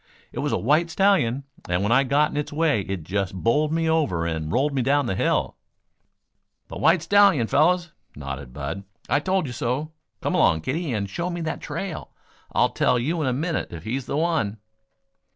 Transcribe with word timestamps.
"It 0.31 0.39
was 0.39 0.51
a 0.51 0.57
white 0.57 0.89
stallion, 0.89 1.43
and 1.69 1.83
when 1.83 1.91
I 1.91 2.03
got 2.03 2.31
in 2.31 2.37
its 2.37 2.51
way 2.51 2.81
it 2.81 3.03
just 3.03 3.35
bowled 3.35 3.71
me 3.71 3.87
over 3.87 4.25
and 4.25 4.51
rolled 4.51 4.73
me 4.73 4.81
down 4.81 5.05
the 5.05 5.13
hill" 5.13 5.57
"The 6.69 6.77
white 6.79 7.03
stallion, 7.03 7.45
fellows," 7.45 7.91
nodded 8.15 8.51
Bud. 8.51 8.83
"I 9.07 9.19
told 9.19 9.45
you 9.45 9.53
so. 9.53 9.91
Come 10.19 10.33
along, 10.33 10.61
kiddie, 10.61 10.91
and 10.91 11.07
show 11.07 11.29
me 11.29 11.41
that 11.41 11.61
trail. 11.61 12.09
I'll 12.51 12.69
tell 12.69 12.97
you 12.97 13.21
in 13.21 13.27
a 13.27 13.31
minute 13.31 13.71
if 13.71 13.83
he's 13.83 14.07
the 14.07 14.17
one." 14.17 14.57